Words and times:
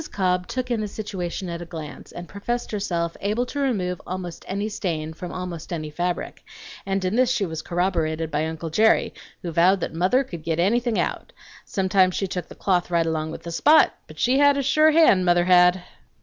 Cobb 0.11 0.47
took 0.47 0.71
in 0.71 0.81
the 0.81 0.87
situation 0.87 1.47
at 1.47 1.61
a 1.61 1.65
glance, 1.65 2.11
and 2.11 2.27
professed 2.27 2.71
herself 2.71 3.15
able 3.21 3.45
to 3.45 3.59
remove 3.59 4.01
almost 4.07 4.43
any 4.47 4.67
stain 4.67 5.13
from 5.13 5.31
almost 5.31 5.71
any 5.71 5.91
fabric; 5.91 6.43
and 6.87 7.05
in 7.05 7.15
this 7.15 7.29
she 7.29 7.45
was 7.45 7.61
corroborated 7.61 8.31
by 8.31 8.47
uncle 8.47 8.71
Jerry, 8.71 9.13
who 9.43 9.51
vowed 9.51 9.79
that 9.81 9.93
mother 9.93 10.23
could 10.23 10.41
git 10.41 10.59
anything 10.59 10.97
out. 10.97 11.33
Sometimes 11.65 12.15
she 12.15 12.25
took 12.25 12.47
the 12.47 12.55
cloth 12.55 12.89
right 12.89 13.05
along 13.05 13.29
with 13.29 13.43
the 13.43 13.51
spot, 13.51 13.93
but 14.07 14.17
she 14.17 14.39
had 14.39 14.57
a 14.57 14.63
sure 14.63 14.89
hand, 14.89 15.23
mother 15.23 15.45
had! 15.45 15.83